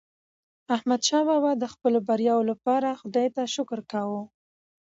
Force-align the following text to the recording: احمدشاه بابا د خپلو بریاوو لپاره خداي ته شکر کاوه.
احمدشاه 0.75 1.23
بابا 1.29 1.51
د 1.57 1.63
خپلو 1.73 1.97
بریاوو 2.07 2.47
لپاره 2.51 2.97
خداي 3.01 3.27
ته 3.35 3.41
شکر 3.55 3.79
کاوه. 3.91 4.21